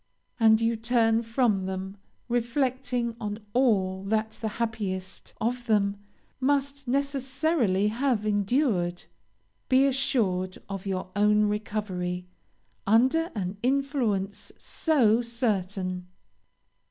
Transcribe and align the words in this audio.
and 0.39 0.59
you 0.61 0.75
turn 0.75 1.21
from 1.21 1.67
them, 1.67 1.95
reflecting 2.27 3.15
on 3.21 3.37
all 3.53 4.01
that 4.03 4.31
the 4.31 4.47
happiest 4.57 5.35
of 5.39 5.67
them 5.67 5.95
must 6.39 6.87
necessarily 6.87 7.89
have 7.89 8.25
endured. 8.25 9.05
Be 9.69 9.85
assured 9.85 10.57
of 10.67 10.87
your 10.87 11.11
own 11.15 11.43
recovery, 11.45 12.25
under 12.87 13.29
an 13.35 13.57
influence 13.61 14.51
so 14.57 15.21
certain. 15.21 16.07